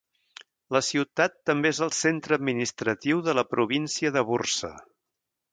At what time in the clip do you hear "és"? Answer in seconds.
1.75-1.83